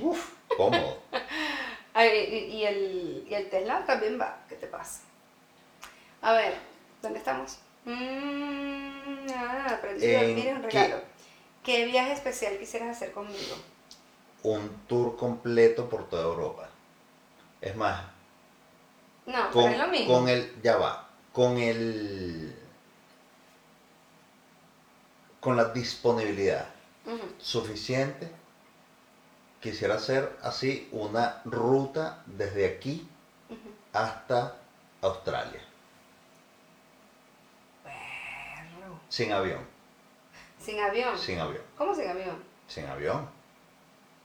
[0.00, 0.98] Uf, cómodo.
[1.94, 4.38] Ay, y, el, y el Tesla también va.
[4.48, 5.00] ¿Qué te pasa?
[6.22, 6.54] A ver,
[7.02, 7.58] ¿dónde estamos?
[7.84, 11.02] Mm, ah, aprendí a es un qué- regalo.
[11.62, 13.56] ¿Qué viaje especial quisieras hacer conmigo?
[14.42, 16.68] Un tour completo por toda Europa.
[17.60, 18.04] Es más,
[19.26, 20.14] No, con, pero es lo mismo.
[20.14, 22.54] con el, ya va, con el,
[25.40, 26.66] con la disponibilidad
[27.38, 28.30] Suficiente,
[29.60, 33.06] quisiera hacer así una ruta desde aquí
[33.92, 34.56] hasta
[35.02, 35.60] Australia,
[37.82, 38.98] Perro.
[39.08, 39.60] sin avión,
[40.60, 41.18] Sin avión.
[41.18, 42.42] sin avión, ¿Cómo sin avión?
[42.68, 43.28] sin avión,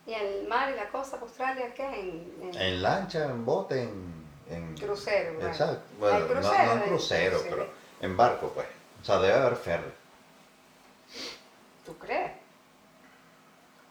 [0.08, 1.84] ¿Y el mar y la costa Australia qué?
[1.86, 5.50] En, en- en lancha, en bote, en, en Crucero, bueno.
[5.50, 7.56] Exacto, bueno, no, crucero, no en crucero, crucero.
[7.58, 8.66] pero en barco, pues,
[9.02, 9.92] o sea, debe haber ferry.
[11.86, 12.32] ¿Tú crees?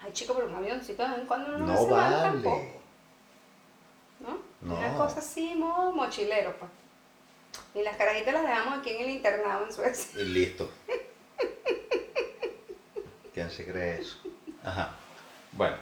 [0.09, 2.17] Ay, chico, pero un avioncito de vez en cuando no, mal vale.
[2.17, 2.63] tampoco.
[4.21, 4.39] ¿No?
[4.63, 4.75] No.
[4.79, 6.71] Una cosa así, modo mochilero, pues.
[7.75, 10.21] Y las carajitas las dejamos aquí en el internado en Suecia.
[10.21, 10.71] Y listo.
[13.35, 14.17] ¿Quién se cree eso?
[14.65, 14.95] Ajá.
[15.53, 15.77] Bueno.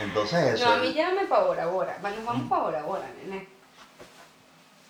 [0.00, 0.64] Entonces eso.
[0.66, 1.98] No, a mí llámame para Bora.
[2.04, 3.48] Va, Nos vamos para Bora Bora, nene.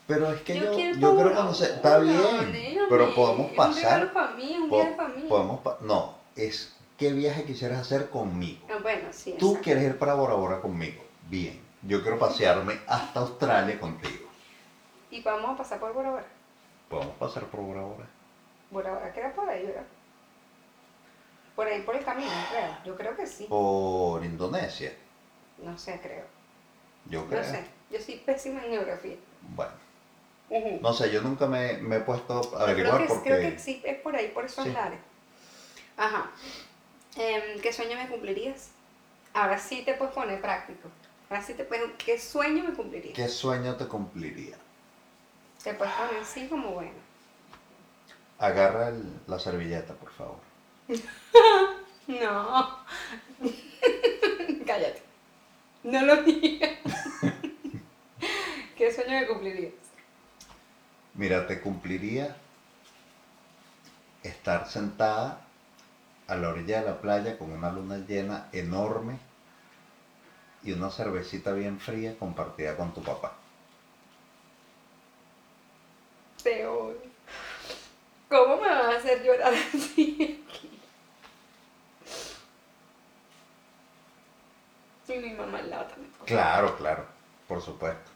[0.06, 2.78] Pero es que yo, Yo yo, creo que no sé, está bien.
[2.88, 3.82] Pero podemos Un pasar.
[4.00, 5.22] regalo para mí, un po- viaje para mí.
[5.28, 8.66] podemos pa- no, es qué viaje quisieras hacer conmigo.
[8.70, 9.34] Ah, bueno, sí.
[9.38, 9.64] Tú exacto.
[9.64, 11.02] quieres ir para Bora Bora conmigo.
[11.28, 11.60] Bien.
[11.82, 14.28] Yo quiero pasearme hasta Australia contigo.
[15.10, 16.26] Y vamos a pasar por Bora Bora.
[16.88, 18.06] Podemos pasar por Bora Bora.
[18.70, 19.82] Bora Bora queda por ahí, ¿verdad?
[21.56, 22.76] Por ahí, por el camino, creo.
[22.84, 23.44] Yo creo que sí.
[23.44, 24.92] Por Indonesia.
[25.62, 26.24] No sé, creo.
[27.10, 27.42] Yo creo.
[27.42, 27.64] No sé.
[27.90, 29.16] Yo soy pésima en geografía.
[29.54, 29.72] Bueno.
[30.80, 33.30] No sé, yo nunca me, me he puesto a creo, averiguar que, porque...
[33.30, 34.70] creo que sí, es por ahí, por esos Sí.
[34.70, 34.98] lares.
[35.96, 36.30] Ajá.
[37.16, 38.70] Em, ¿Qué sueño me cumplirías?
[39.34, 40.88] Ahora sí te puedes poner práctico.
[41.30, 41.90] Ahora sí te puedes...
[41.98, 43.14] ¿Qué sueño me cumplirías?
[43.14, 44.56] ¿Qué sueño te cumpliría?
[45.62, 46.92] Te puedes poner así como bueno.
[48.38, 50.38] Agarra el- la servilleta, por favor.
[52.08, 52.78] No.
[54.66, 55.02] Cállate.
[55.84, 56.78] No lo digas.
[58.76, 59.72] ¿Qué sueño me cumplirías?
[61.14, 62.36] Mira, te cumpliría
[64.24, 65.40] estar sentada
[66.28, 69.18] a la orilla de la playa con una luna llena enorme
[70.62, 73.34] y una cervecita bien fría compartida con tu papá.
[76.42, 77.12] Te odio.
[78.28, 80.80] ¿Cómo me vas a hacer llorar así aquí?
[85.08, 86.12] Y mi mamá al lado también.
[86.24, 87.04] Claro, claro,
[87.46, 88.11] por supuesto.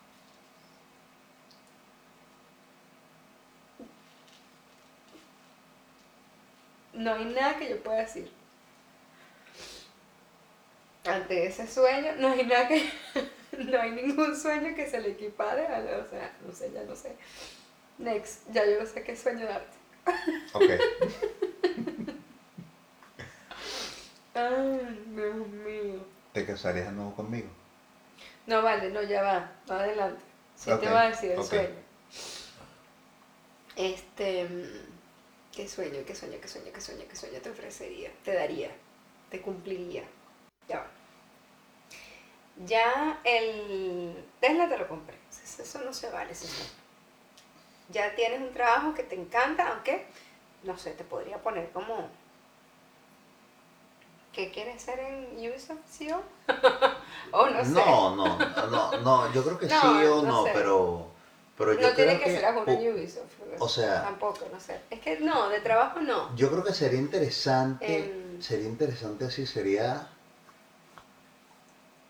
[6.96, 8.30] No hay nada que yo pueda decir.
[11.04, 12.90] Ante ese sueño, no hay nada que.
[13.58, 16.82] no hay ningún sueño que se le equipare a la- O sea, no sé, ya
[16.82, 17.14] no sé.
[17.98, 19.76] Next, ya yo no sé qué sueño darte.
[20.52, 20.62] Ok.
[24.34, 26.04] Ay, Dios mío.
[26.32, 27.48] ¿Te casarías de nuevo conmigo?
[28.46, 29.52] No vale, no, ya va.
[29.68, 30.22] Adelante.
[30.56, 31.68] Sí te va a decir el sueño.
[33.76, 34.48] Este.
[35.56, 38.10] ¿Qué sueño, qué sueño, qué sueño, qué sueño, qué sueño te ofrecería?
[38.22, 38.70] Te daría,
[39.30, 40.04] te cumpliría.
[40.68, 40.86] Ya va.
[42.66, 45.16] Ya el Tesla te lo compré.
[45.30, 46.68] Eso eso no se vale, sueño.
[47.88, 50.06] Ya tienes un trabajo que te encanta, aunque,
[50.64, 52.10] no sé, te podría poner como.
[54.34, 56.22] ¿Qué quieres ser en Ubisoft CEO?
[57.32, 57.70] o no sé.
[57.70, 60.50] No, no, no, no, yo creo que No, sí o no no, sé.
[60.52, 61.15] pero
[61.56, 63.32] Pero yo no creo tiene que, ser a una uh, Ubisoft.
[63.58, 64.80] O sea, Tampoco, no sé.
[64.90, 66.34] Es que no, de trabajo no.
[66.36, 68.42] yo creo que sería interesante, Em.
[68.42, 70.08] sería interesante así, sería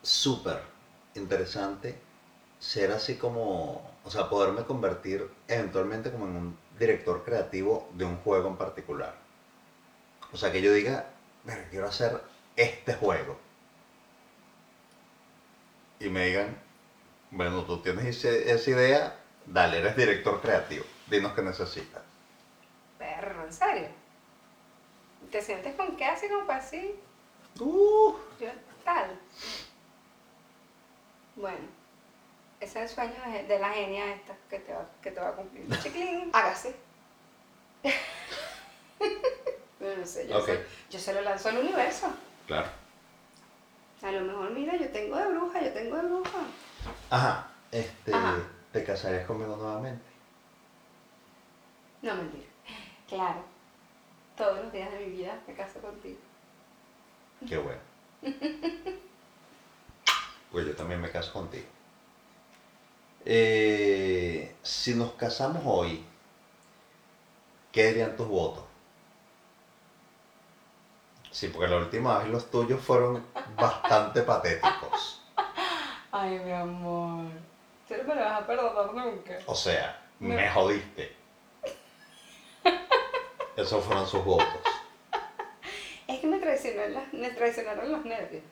[0.01, 0.59] súper
[1.15, 1.97] interesante
[2.59, 8.17] ser así como, o sea, poderme convertir eventualmente como en un director creativo de un
[8.17, 9.15] juego en particular.
[10.33, 11.05] O sea, que yo diga,
[11.43, 12.21] "Verga, quiero hacer
[12.55, 13.37] este juego.
[15.99, 16.57] Y me digan,
[17.31, 19.15] bueno, tú tienes esa idea,
[19.47, 22.01] dale, eres director creativo, dinos qué necesitas.
[22.97, 23.87] Perro, en serio.
[25.31, 26.95] ¿Te sientes con qué así como para así?
[27.59, 28.47] Uh, Yo,
[28.83, 29.19] tal.
[31.35, 31.67] Bueno,
[32.59, 35.33] ese es el sueño de, la genia esta que te va, que te va a
[35.33, 35.67] cumplir.
[35.81, 36.75] Chiclín, hágase.
[39.79, 40.45] No sé, yo, Ok.
[40.47, 42.07] se, yo se lo lanzo al universo.
[42.47, 42.67] claro.
[44.01, 46.39] A lo mejor, mira, yo tengo de bruja, yo tengo de bruja.
[47.09, 48.37] Ajá, este, Ajá.
[48.77, 50.05] ¿Te casarías conmigo nuevamente?
[52.03, 52.45] No, mentira.
[53.07, 53.43] Claro.
[54.35, 56.19] Todos los días de mi vida me caso contigo.
[57.47, 57.79] Qué bueno.
[60.51, 61.65] Pues yo también me caso contigo.
[63.25, 66.05] Eh, si nos casamos hoy,
[67.71, 68.63] ¿qué dirían tus votos?
[71.31, 75.21] Sí, porque la última vez los tuyos fueron bastante patéticos.
[76.11, 77.25] Ay, mi amor.
[77.87, 79.37] Tú no me lo vas a perdonar nunca.
[79.45, 80.35] O sea, No.
[80.35, 81.15] me jodiste.
[83.55, 84.47] Esos fueron sus votos.
[86.07, 88.43] Es que me traicionaron, las- me traicionaron los nervios.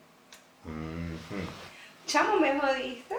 [2.08, 3.16] Chamo, me jodiste.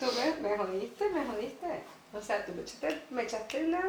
[0.00, 0.06] Tú
[0.40, 1.66] me, me jodiste, me jodiste.
[2.12, 3.80] O sea, tú me echaste, me echaste una,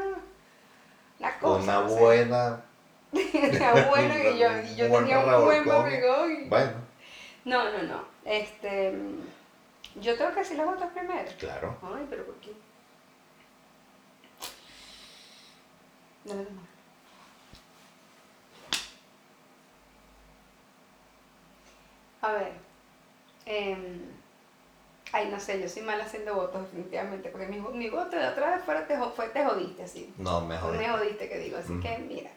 [1.20, 1.64] una cosa.
[1.64, 2.62] Una o sea, buena.
[3.12, 6.50] una buena y yo, yo tenía un buen barrigón.
[6.50, 6.72] Bueno,
[7.46, 8.04] No, no, no.
[8.26, 8.94] Este.
[9.96, 11.32] Yo tengo que decir las votos primero.
[11.40, 11.78] claro.
[11.82, 12.52] Ay, pero ¿por qué?
[16.26, 16.68] Dale la mano.
[22.22, 22.54] A ver.
[23.46, 24.02] em,
[25.12, 27.30] ay, no sé, yo soy mala haciendo votos, definitivamente.
[27.30, 30.14] Porque mi, mi voto de otra vez fuera te, fue te jodiste, así.
[30.18, 30.78] No, me jodí.
[30.78, 31.58] me jodiste, que digo.
[31.58, 32.32] Así que, mira.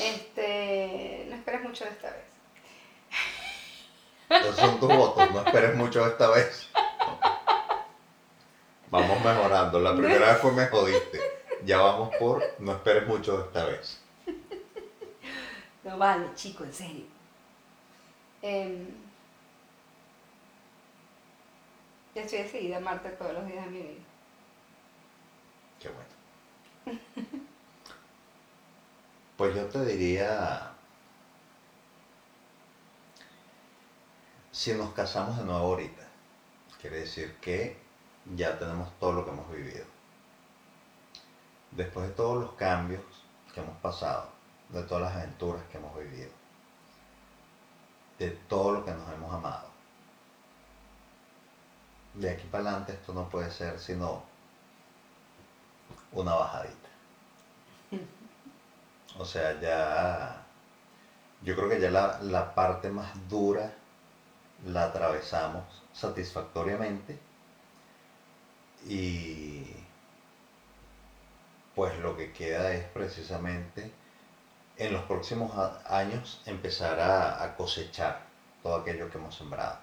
[0.00, 1.26] Este.
[1.28, 2.33] No esperes mucho de esta vez.
[4.28, 6.68] Esos son tus votos, no esperes mucho esta vez.
[8.90, 9.80] Vamos mejorando.
[9.80, 11.20] La primera vez fue me jodiste.
[11.64, 14.00] Ya vamos por no esperes mucho esta vez.
[15.82, 17.04] No vale, chico, en serio.
[18.40, 18.86] Em,
[22.14, 24.04] ya estoy decidida a amarte todos los días de mi vida.
[25.80, 27.00] Qué bueno.
[29.36, 30.73] Pues yo te diría,
[34.54, 36.06] si nos casamos de nuevo ahorita,
[36.80, 37.76] quiere decir que
[38.36, 39.84] ya tenemos todo lo que hemos vivido.
[41.72, 43.02] Después de todos los cambios
[43.52, 44.28] que hemos pasado,
[44.68, 46.30] de todas las aventuras que hemos vivido,
[48.20, 49.68] de todo lo que nos hemos amado,
[52.14, 54.22] de aquí para adelante esto no puede ser sino
[56.12, 56.88] una bajadita.
[59.18, 60.46] O sea, ya.
[61.42, 63.74] Yo creo que ya la, la parte más dura
[64.66, 67.18] la atravesamos satisfactoriamente.
[68.86, 69.64] Y.
[71.74, 73.90] Pues lo que queda es precisamente
[74.76, 75.52] en los próximos
[75.86, 78.20] años empezar a, a cosechar
[78.62, 79.78] todo aquello que hemos sembrado.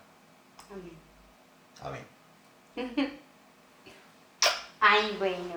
[1.81, 2.05] Amén.
[2.75, 3.19] Amén.
[4.79, 5.55] Ay, bueno.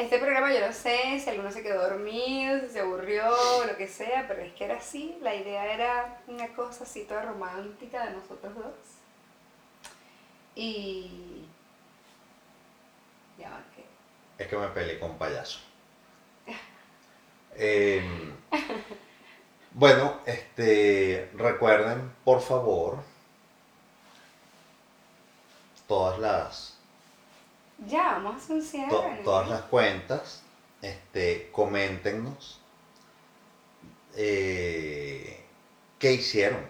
[0.00, 3.22] Este programa yo no sé si alguno se quedó dormido, si se aburrió,
[3.66, 5.18] lo que sea, pero es que era así.
[5.20, 8.74] La idea era una cosa así toda romántica de nosotros dos.
[10.54, 11.44] Y.
[13.36, 13.84] Ya que.
[14.42, 15.60] Es que me peleé con un payaso.
[17.56, 18.36] Em,
[19.72, 23.00] bueno, este, recuerden, por favor,
[25.86, 26.79] todas las,
[27.86, 28.90] Ya, vamos a hacer un cierre.
[29.24, 30.42] todas las cuentas,
[30.82, 32.60] este, coméntenos
[34.16, 35.42] eh,
[35.98, 36.66] qué hicieron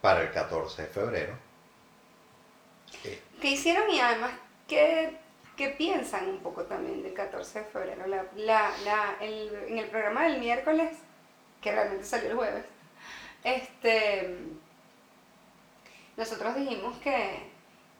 [0.00, 1.34] para el 14 de febrero.
[3.04, 4.32] Eh, ¿Qué hicieron y además
[4.66, 5.16] qué,
[5.56, 8.06] qué piensan un poco también del 14 de febrero?
[8.06, 10.98] La, la, la- el- en el programa del miércoles,
[11.62, 12.64] que realmente salió el jueves,
[13.44, 14.38] este,
[16.16, 17.50] nosotros dijimos que,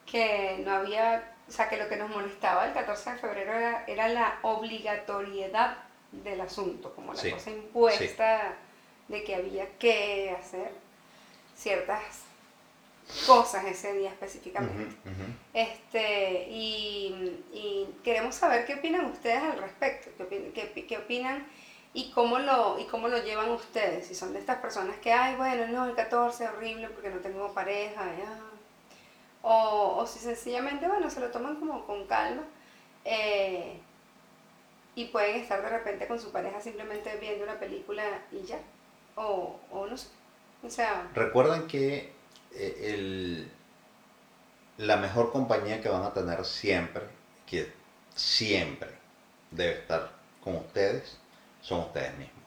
[0.06, 3.84] que no había, o sea, que lo que nos molestaba el 14 de febrero era,
[3.86, 5.76] era la obligatoriedad
[6.12, 8.54] del asunto, como la Sí, cosa impuesta
[9.08, 10.70] de que había que hacer
[11.56, 12.22] ciertas
[13.26, 14.94] cosas ese día específicamente.
[15.54, 21.46] Este, y, y queremos saber qué opinan ustedes al respecto, qué, opin- qué qué opinan
[21.94, 24.06] y cómo, lo, y cómo lo llevan ustedes.
[24.06, 27.18] Si son de estas personas que, ay, bueno, no, el 14 es horrible porque no
[27.20, 28.38] tengo pareja, ya".
[29.42, 32.42] O, o si sencillamente, bueno, se lo toman como con calma
[33.04, 33.80] eh,
[34.94, 38.58] y pueden estar de repente con su pareja simplemente viendo una película y ya.
[39.16, 40.08] O, o no sé.
[40.64, 42.12] O sea, Recuerden que
[42.54, 43.50] eh, el-
[44.78, 47.02] la mejor compañía que van a tener siempre,
[47.46, 47.70] que
[48.14, 48.88] siempre
[49.50, 50.10] debe estar
[50.40, 51.18] con ustedes,
[51.60, 52.44] son ustedes mismos.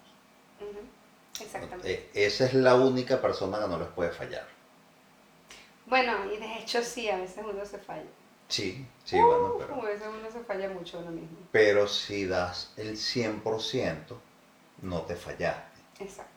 [1.39, 2.09] exactamente.
[2.13, 4.47] Esa es la única persona que no les puede fallar.
[5.91, 8.09] Bueno, y de hecho sí, a veces uno se falla.
[8.47, 9.75] Sí, sí, bueno, pero...
[9.75, 11.37] A veces uno se falla mucho uno mismo.
[11.51, 14.15] Pero si das el 100%,
[14.83, 15.81] no te fallaste.
[15.99, 16.31] Exacto.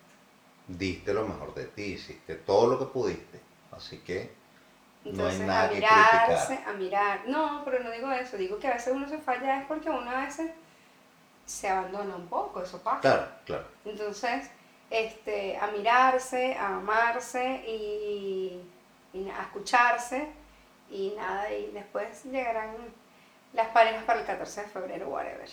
[0.66, 3.40] Diste lo mejor de ti, hiciste todo lo que pudiste.
[3.70, 4.32] Así que
[5.04, 6.74] no hay Entonces, nada a que mirarse, criticar.
[6.74, 7.28] a mirar.
[7.28, 8.36] No, pero no digo eso.
[8.36, 10.50] Digo que a veces uno se falla es porque uno a veces
[11.46, 13.00] se abandona un poco, eso pasa.
[13.00, 13.66] Claro, claro.
[13.84, 14.50] Entonces,
[14.90, 18.60] este, a mirarse, a amarse y,
[19.14, 20.28] y a escucharse
[20.90, 22.74] y nada, y después llegarán
[23.54, 25.48] las parejas para el 14 de febrero, whatever.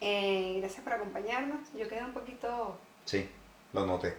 [0.00, 1.60] Eh, gracias por acompañarnos.
[1.74, 3.28] Yo quedé un poquito, Sí,
[3.72, 4.16] lo noté.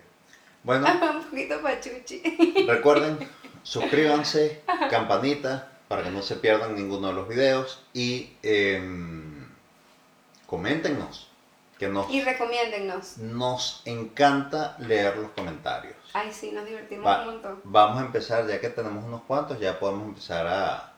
[0.63, 2.21] Bueno, un poquito pachuchi.
[2.67, 3.17] recuerden,
[3.63, 7.85] suscríbanse, campanita, para que no se pierdan ninguno de los videos.
[7.93, 9.47] Y em,
[10.47, 11.29] coméntenos,
[11.77, 13.17] que nos, Y recomiéndennos.
[13.19, 15.95] nos encanta leer los comentarios.
[16.13, 17.61] Ay, sí, nos divertimos Va- un montón.
[17.63, 20.91] Vamos a empezar, ya que tenemos unos cuantos, ya podemos empezar a,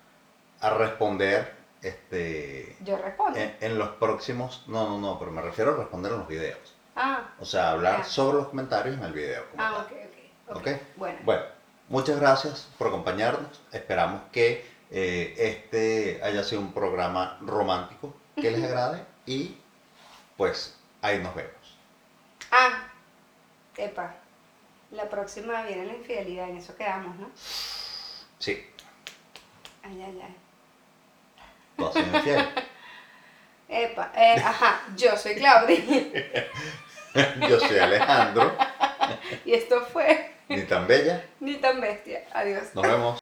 [0.62, 3.38] a responder este, Yo respondo.
[3.40, 4.64] en, en los próximos.
[4.68, 6.74] No, no, no, pero me refiero a responder en los videos.
[6.96, 8.04] Ah, O sea, hablar Ya.
[8.06, 9.44] sobre los comentarios en el video.
[9.58, 9.86] ah, tal.
[9.86, 9.92] ok,
[10.50, 10.58] ok.
[10.58, 10.68] Ok.
[10.98, 11.20] Bueno.
[11.24, 11.44] Bueno,
[11.90, 13.62] muchas gracias por acompañarnos.
[13.72, 19.56] Esperamos que eh, este haya sido un programa romántico que les agrade y
[20.38, 21.78] pues ahí nos vemos.
[22.52, 22.84] Ah,
[23.78, 24.14] epa.
[24.92, 27.30] La próxima viene la infidelidad, en eso quedamos, ¿no?
[28.40, 28.66] Sí,
[29.84, 30.36] Ay, ay, ay.
[31.78, 32.50] tú has sido infiel.
[33.70, 35.78] Epa, eh, ajá, yo soy Claudia
[37.50, 38.54] Yo soy Alejandro,
[39.46, 41.24] y esto fue ni tan bella.
[41.40, 42.24] Ni tan bestia.
[42.34, 42.76] Adiós.
[42.76, 43.20] Nos vemos.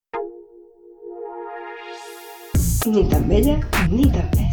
[2.86, 3.60] Ni tan bella
[3.90, 4.49] ni tan bestia.